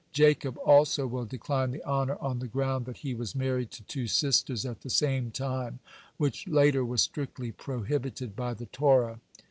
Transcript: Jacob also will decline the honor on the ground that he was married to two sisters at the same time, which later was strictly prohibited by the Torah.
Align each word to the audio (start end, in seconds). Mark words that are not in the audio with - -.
Jacob 0.13 0.57
also 0.65 1.05
will 1.05 1.25
decline 1.25 1.69
the 1.69 1.83
honor 1.83 2.17
on 2.19 2.39
the 2.39 2.47
ground 2.47 2.87
that 2.87 2.97
he 3.05 3.13
was 3.13 3.35
married 3.35 3.69
to 3.69 3.83
two 3.83 4.07
sisters 4.07 4.65
at 4.65 4.81
the 4.81 4.89
same 4.89 5.29
time, 5.29 5.77
which 6.17 6.47
later 6.47 6.83
was 6.83 7.03
strictly 7.03 7.51
prohibited 7.51 8.35
by 8.35 8.51
the 8.55 8.65
Torah. 8.65 9.19